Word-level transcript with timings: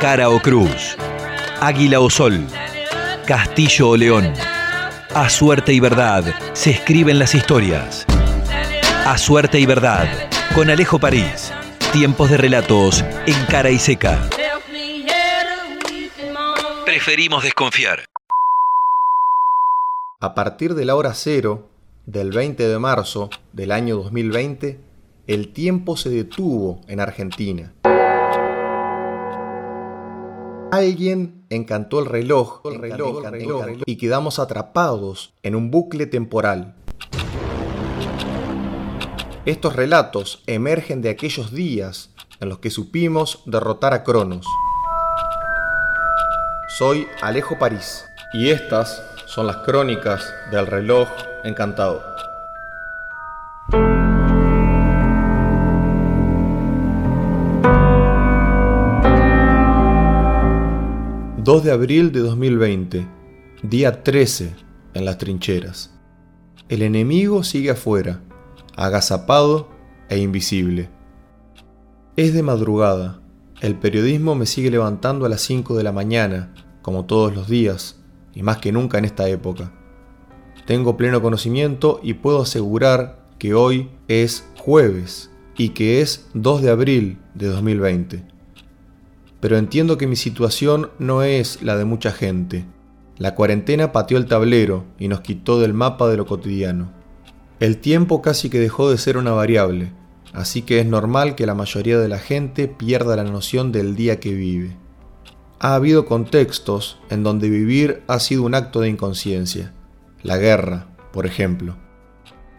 cara 0.00 0.30
o 0.30 0.40
cruz, 0.40 0.96
águila 1.60 2.00
o 2.00 2.08
sol, 2.08 2.46
castillo 3.26 3.90
o 3.90 3.96
león. 3.98 4.32
A 5.14 5.28
suerte 5.28 5.74
y 5.74 5.80
verdad 5.80 6.24
se 6.54 6.70
escriben 6.70 7.18
las 7.18 7.34
historias. 7.34 8.06
A 9.04 9.18
suerte 9.18 9.60
y 9.60 9.66
verdad, 9.66 10.08
con 10.54 10.70
Alejo 10.70 10.98
París. 10.98 11.52
Tiempos 11.92 12.30
de 12.30 12.38
relatos 12.38 13.04
en 13.26 13.44
cara 13.44 13.68
y 13.68 13.78
seca. 13.78 14.18
Preferimos 16.86 17.44
desconfiar. 17.44 18.06
A 20.18 20.34
partir 20.34 20.74
de 20.74 20.86
la 20.86 20.96
hora 20.96 21.12
cero 21.12 21.68
del 22.06 22.30
20 22.30 22.68
de 22.68 22.78
marzo 22.78 23.28
del 23.52 23.70
año 23.70 23.96
2020, 23.96 24.80
el 25.26 25.52
tiempo 25.52 25.98
se 25.98 26.08
detuvo 26.08 26.80
en 26.88 27.00
Argentina. 27.00 27.74
Alguien 30.72 31.46
encantó 31.50 31.98
el 31.98 32.06
reloj, 32.06 32.60
el 32.64 32.78
reloj, 32.78 33.24
el 33.24 33.30
reloj, 33.32 33.66
y 33.86 33.96
quedamos 33.96 34.38
atrapados 34.38 35.34
en 35.42 35.56
un 35.56 35.72
bucle 35.72 36.06
temporal. 36.06 36.74
Estos 39.46 39.74
relatos 39.74 40.44
emergen 40.46 41.02
de 41.02 41.10
aquellos 41.10 41.52
días 41.52 42.10
en 42.38 42.48
los 42.48 42.60
que 42.60 42.70
supimos 42.70 43.42
derrotar 43.46 43.94
a 43.94 44.04
Cronos. 44.04 44.46
Soy 46.78 47.08
Alejo 47.20 47.58
París 47.58 48.04
y 48.32 48.50
estas 48.50 49.02
son 49.26 49.48
las 49.48 49.56
crónicas 49.58 50.32
del 50.52 50.68
reloj 50.68 51.08
encantado. 51.42 52.00
2 61.50 61.64
de 61.64 61.72
abril 61.72 62.12
de 62.12 62.20
2020, 62.20 63.08
día 63.64 64.04
13 64.04 64.54
en 64.94 65.04
las 65.04 65.18
trincheras. 65.18 65.90
El 66.68 66.80
enemigo 66.80 67.42
sigue 67.42 67.70
afuera, 67.70 68.22
agazapado 68.76 69.68
e 70.08 70.18
invisible. 70.18 70.90
Es 72.14 72.34
de 72.34 72.44
madrugada, 72.44 73.20
el 73.60 73.74
periodismo 73.74 74.36
me 74.36 74.46
sigue 74.46 74.70
levantando 74.70 75.26
a 75.26 75.28
las 75.28 75.40
5 75.40 75.76
de 75.76 75.82
la 75.82 75.90
mañana, 75.90 76.54
como 76.82 77.06
todos 77.06 77.34
los 77.34 77.48
días, 77.48 77.98
y 78.32 78.44
más 78.44 78.58
que 78.58 78.70
nunca 78.70 78.98
en 78.98 79.06
esta 79.06 79.28
época. 79.28 79.72
Tengo 80.66 80.96
pleno 80.96 81.20
conocimiento 81.20 81.98
y 82.00 82.14
puedo 82.14 82.42
asegurar 82.42 83.26
que 83.40 83.54
hoy 83.54 83.90
es 84.06 84.48
jueves 84.56 85.32
y 85.56 85.70
que 85.70 86.00
es 86.00 86.28
2 86.34 86.62
de 86.62 86.70
abril 86.70 87.18
de 87.34 87.48
2020 87.48 88.39
pero 89.40 89.56
entiendo 89.56 89.98
que 89.98 90.06
mi 90.06 90.16
situación 90.16 90.90
no 90.98 91.22
es 91.22 91.62
la 91.62 91.76
de 91.76 91.84
mucha 91.84 92.12
gente. 92.12 92.66
La 93.16 93.34
cuarentena 93.34 93.92
pateó 93.92 94.18
el 94.18 94.26
tablero 94.26 94.84
y 94.98 95.08
nos 95.08 95.20
quitó 95.20 95.60
del 95.60 95.74
mapa 95.74 96.08
de 96.08 96.16
lo 96.16 96.26
cotidiano. 96.26 96.90
El 97.58 97.78
tiempo 97.78 98.22
casi 98.22 98.48
que 98.48 98.58
dejó 98.58 98.90
de 98.90 98.98
ser 98.98 99.16
una 99.16 99.32
variable, 99.32 99.92
así 100.32 100.62
que 100.62 100.80
es 100.80 100.86
normal 100.86 101.34
que 101.34 101.46
la 101.46 101.54
mayoría 101.54 101.98
de 101.98 102.08
la 102.08 102.18
gente 102.18 102.68
pierda 102.68 103.16
la 103.16 103.24
noción 103.24 103.72
del 103.72 103.96
día 103.96 104.20
que 104.20 104.32
vive. 104.32 104.76
Ha 105.58 105.74
habido 105.74 106.06
contextos 106.06 106.98
en 107.10 107.22
donde 107.22 107.50
vivir 107.50 108.02
ha 108.06 108.18
sido 108.18 108.44
un 108.44 108.54
acto 108.54 108.80
de 108.80 108.88
inconsciencia. 108.88 109.74
La 110.22 110.38
guerra, 110.38 110.86
por 111.12 111.26
ejemplo. 111.26 111.76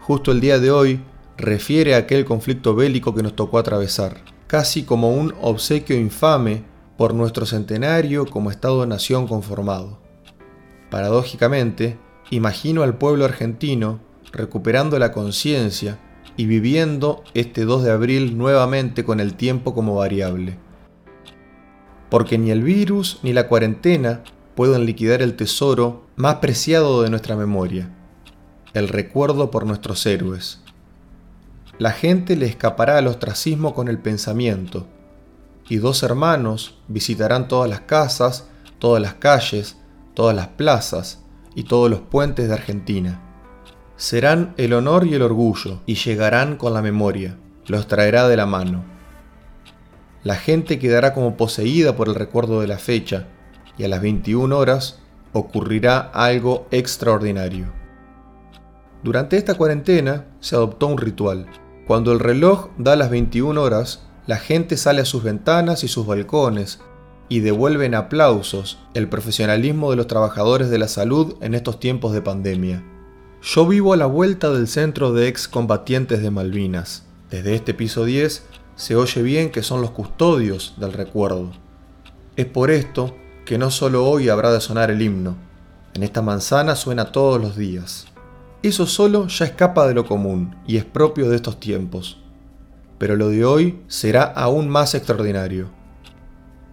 Justo 0.00 0.32
el 0.32 0.40
día 0.40 0.58
de 0.58 0.70
hoy 0.70 1.00
refiere 1.38 1.94
a 1.94 1.98
aquel 1.98 2.26
conflicto 2.26 2.74
bélico 2.74 3.14
que 3.14 3.22
nos 3.22 3.34
tocó 3.34 3.58
atravesar, 3.58 4.18
casi 4.46 4.82
como 4.82 5.12
un 5.12 5.34
obsequio 5.40 5.96
infame 5.96 6.64
por 7.00 7.14
nuestro 7.14 7.46
centenario 7.46 8.26
como 8.26 8.50
Estado-nación 8.50 9.26
conformado. 9.26 9.98
Paradójicamente, 10.90 11.96
imagino 12.28 12.82
al 12.82 12.98
pueblo 12.98 13.24
argentino 13.24 14.00
recuperando 14.32 14.98
la 14.98 15.10
conciencia 15.10 15.98
y 16.36 16.44
viviendo 16.44 17.24
este 17.32 17.64
2 17.64 17.84
de 17.84 17.90
abril 17.90 18.36
nuevamente 18.36 19.02
con 19.02 19.18
el 19.18 19.32
tiempo 19.32 19.72
como 19.72 19.94
variable. 19.94 20.58
Porque 22.10 22.36
ni 22.36 22.50
el 22.50 22.62
virus 22.62 23.18
ni 23.22 23.32
la 23.32 23.48
cuarentena 23.48 24.22
pueden 24.54 24.84
liquidar 24.84 25.22
el 25.22 25.36
tesoro 25.36 26.04
más 26.16 26.34
preciado 26.34 27.00
de 27.00 27.08
nuestra 27.08 27.34
memoria, 27.34 27.88
el 28.74 28.88
recuerdo 28.88 29.50
por 29.50 29.64
nuestros 29.64 30.04
héroes. 30.04 30.60
La 31.78 31.92
gente 31.92 32.36
le 32.36 32.44
escapará 32.44 32.98
al 32.98 33.06
ostracismo 33.06 33.72
con 33.72 33.88
el 33.88 33.98
pensamiento, 33.98 34.86
y 35.70 35.78
dos 35.78 36.02
hermanos 36.02 36.74
visitarán 36.88 37.48
todas 37.48 37.70
las 37.70 37.80
casas, 37.82 38.48
todas 38.80 39.00
las 39.00 39.14
calles, 39.14 39.76
todas 40.14 40.34
las 40.34 40.48
plazas 40.48 41.22
y 41.54 41.62
todos 41.62 41.88
los 41.88 42.00
puentes 42.00 42.48
de 42.48 42.54
Argentina. 42.54 43.22
Serán 43.96 44.52
el 44.56 44.72
honor 44.74 45.06
y 45.06 45.14
el 45.14 45.22
orgullo 45.22 45.78
y 45.86 45.94
llegarán 45.94 46.56
con 46.56 46.74
la 46.74 46.82
memoria, 46.82 47.36
los 47.66 47.86
traerá 47.86 48.26
de 48.26 48.36
la 48.36 48.46
mano. 48.46 48.82
La 50.24 50.34
gente 50.34 50.80
quedará 50.80 51.14
como 51.14 51.36
poseída 51.36 51.94
por 51.94 52.08
el 52.08 52.16
recuerdo 52.16 52.60
de 52.60 52.66
la 52.66 52.78
fecha 52.78 53.28
y 53.78 53.84
a 53.84 53.88
las 53.88 54.02
21 54.02 54.58
horas 54.58 54.98
ocurrirá 55.32 56.00
algo 56.12 56.66
extraordinario. 56.72 57.66
Durante 59.04 59.36
esta 59.36 59.54
cuarentena 59.54 60.26
se 60.40 60.56
adoptó 60.56 60.88
un 60.88 60.98
ritual. 60.98 61.46
Cuando 61.86 62.12
el 62.12 62.18
reloj 62.18 62.70
da 62.76 62.96
las 62.96 63.08
21 63.08 63.62
horas, 63.62 64.09
la 64.30 64.36
gente 64.36 64.76
sale 64.76 65.00
a 65.00 65.04
sus 65.04 65.24
ventanas 65.24 65.82
y 65.82 65.88
sus 65.88 66.06
balcones 66.06 66.78
y 67.28 67.40
devuelven 67.40 67.96
aplausos 67.96 68.78
el 68.94 69.08
profesionalismo 69.08 69.90
de 69.90 69.96
los 69.96 70.06
trabajadores 70.06 70.70
de 70.70 70.78
la 70.78 70.86
salud 70.86 71.34
en 71.40 71.56
estos 71.56 71.80
tiempos 71.80 72.12
de 72.12 72.22
pandemia. 72.22 72.84
Yo 73.42 73.66
vivo 73.66 73.92
a 73.92 73.96
la 73.96 74.06
vuelta 74.06 74.50
del 74.50 74.68
centro 74.68 75.12
de 75.12 75.26
excombatientes 75.26 76.22
de 76.22 76.30
Malvinas. 76.30 77.06
Desde 77.28 77.56
este 77.56 77.74
piso 77.74 78.04
10 78.04 78.44
se 78.76 78.94
oye 78.94 79.20
bien 79.20 79.50
que 79.50 79.64
son 79.64 79.80
los 79.80 79.90
custodios 79.90 80.74
del 80.78 80.92
recuerdo. 80.92 81.50
Es 82.36 82.46
por 82.46 82.70
esto 82.70 83.16
que 83.44 83.58
no 83.58 83.72
solo 83.72 84.08
hoy 84.08 84.28
habrá 84.28 84.52
de 84.52 84.60
sonar 84.60 84.92
el 84.92 85.02
himno, 85.02 85.34
en 85.92 86.04
esta 86.04 86.22
manzana 86.22 86.76
suena 86.76 87.10
todos 87.10 87.42
los 87.42 87.56
días. 87.56 88.06
Eso 88.62 88.86
solo 88.86 89.26
ya 89.26 89.44
escapa 89.44 89.88
de 89.88 89.94
lo 89.94 90.06
común 90.06 90.54
y 90.68 90.76
es 90.76 90.84
propio 90.84 91.28
de 91.28 91.34
estos 91.34 91.58
tiempos 91.58 92.20
pero 93.00 93.16
lo 93.16 93.30
de 93.30 93.46
hoy 93.46 93.80
será 93.88 94.24
aún 94.24 94.68
más 94.68 94.94
extraordinario, 94.94 95.70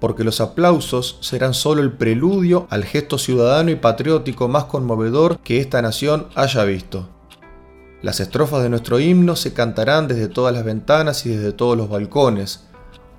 porque 0.00 0.24
los 0.24 0.40
aplausos 0.40 1.18
serán 1.20 1.54
solo 1.54 1.82
el 1.82 1.92
preludio 1.92 2.66
al 2.68 2.84
gesto 2.84 3.16
ciudadano 3.16 3.70
y 3.70 3.76
patriótico 3.76 4.48
más 4.48 4.64
conmovedor 4.64 5.38
que 5.38 5.60
esta 5.60 5.80
nación 5.82 6.26
haya 6.34 6.64
visto. 6.64 7.08
Las 8.02 8.18
estrofas 8.18 8.64
de 8.64 8.68
nuestro 8.68 8.98
himno 8.98 9.36
se 9.36 9.52
cantarán 9.52 10.08
desde 10.08 10.26
todas 10.26 10.52
las 10.52 10.64
ventanas 10.64 11.24
y 11.26 11.28
desde 11.28 11.52
todos 11.52 11.76
los 11.76 11.88
balcones. 11.88 12.64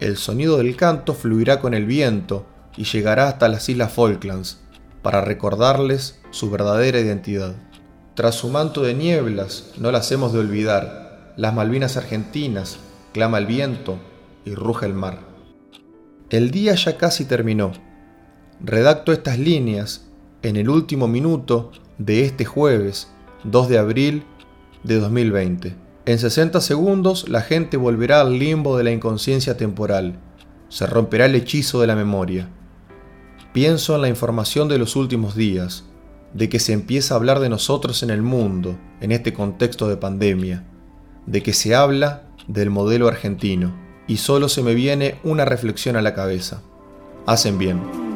El 0.02 0.18
sonido 0.18 0.58
del 0.58 0.76
canto 0.76 1.14
fluirá 1.14 1.62
con 1.62 1.74
el 1.74 1.86
viento 1.86 2.46
y 2.76 2.84
llegará 2.84 3.30
hasta 3.30 3.48
las 3.48 3.70
Islas 3.70 3.94
Falklands, 3.94 4.60
para 5.02 5.22
recordarles 5.22 6.20
su 6.32 6.50
verdadera 6.50 7.00
identidad. 7.00 7.56
Tras 8.16 8.36
su 8.36 8.50
manto 8.50 8.82
de 8.82 8.94
nieblas, 8.94 9.72
no 9.78 9.94
las 9.94 10.12
hemos 10.12 10.34
de 10.34 10.40
olvidar, 10.40 11.34
las 11.38 11.54
Malvinas 11.54 11.96
argentinas, 11.96 12.80
clama 13.18 13.40
el 13.40 13.48
viento 13.48 13.98
y 14.46 14.54
ruge 14.54 14.86
el 14.86 14.94
mar. 14.94 15.22
El 16.30 16.52
día 16.52 16.76
ya 16.76 16.98
casi 16.98 17.26
terminó. 17.26 17.72
Redacto 18.64 19.12
estas 19.12 19.40
líneas 19.40 20.06
en 20.44 20.56
el 20.56 20.70
último 20.70 21.08
minuto 21.08 21.72
de 21.98 22.26
este 22.26 22.46
jueves 22.46 23.12
2 23.44 23.70
de 23.70 23.80
abril 23.80 24.24
de 24.84 25.00
2020. 25.00 25.76
En 26.06 26.20
60 26.20 26.62
segundos 26.62 27.28
la 27.28 27.42
gente 27.42 27.76
volverá 27.76 28.22
al 28.22 28.38
limbo 28.38 28.78
de 28.78 28.84
la 28.84 28.92
inconsciencia 28.92 29.58
temporal. 29.58 30.20
Se 30.70 30.86
romperá 30.86 31.26
el 31.26 31.34
hechizo 31.34 31.82
de 31.82 31.88
la 31.88 31.96
memoria. 31.96 32.52
Pienso 33.52 33.96
en 33.96 34.04
la 34.04 34.10
información 34.10 34.68
de 34.68 34.78
los 34.78 34.96
últimos 34.96 35.36
días, 35.36 35.86
de 36.36 36.50
que 36.50 36.60
se 36.60 36.74
empieza 36.74 37.16
a 37.16 37.18
hablar 37.18 37.40
de 37.40 37.50
nosotros 37.50 38.04
en 38.04 38.12
el 38.12 38.22
mundo, 38.22 38.78
en 39.02 39.12
este 39.12 39.34
contexto 39.34 39.88
de 39.88 39.98
pandemia, 39.98 40.68
de 41.26 41.42
que 41.42 41.54
se 41.54 41.74
habla 41.74 42.27
del 42.48 42.70
modelo 42.70 43.08
argentino 43.08 43.74
y 44.08 44.18
solo 44.18 44.50
se 44.50 44.64
me 44.64 44.74
viene 44.74 45.16
una 45.24 45.46
reflexión 45.46 45.96
a 45.96 46.02
la 46.02 46.14
cabeza. 46.14 46.62
Hacen 47.26 47.58
bien. 47.58 48.07